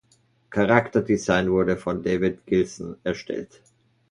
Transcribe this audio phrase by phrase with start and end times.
[0.49, 3.61] Charakter-Design wurde von David Gilson erstellt.